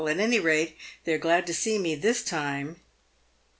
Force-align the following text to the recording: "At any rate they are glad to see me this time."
"At 0.01 0.19
any 0.19 0.39
rate 0.39 0.77
they 1.03 1.13
are 1.13 1.19
glad 1.19 1.45
to 1.45 1.53
see 1.53 1.77
me 1.77 1.93
this 1.93 2.23
time." 2.23 2.77